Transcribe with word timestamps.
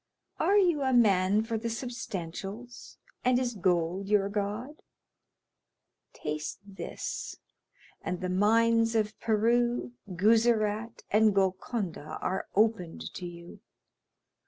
Are 0.39 0.57
you 0.57 0.81
a 0.81 0.93
man 0.93 1.43
for 1.43 1.59
the 1.59 1.69
substantials, 1.69 2.97
and 3.23 3.37
is 3.37 3.53
gold 3.53 4.07
your 4.07 4.29
god? 4.29 4.81
taste 6.11 6.57
this, 6.65 7.35
and 8.01 8.19
the 8.19 8.27
mines 8.27 8.95
of 8.95 9.19
Peru, 9.19 9.91
Guzerat, 10.15 11.03
and 11.11 11.35
Golconda 11.35 12.17
are 12.19 12.47
opened 12.55 13.13
to 13.13 13.27
you. 13.27 13.59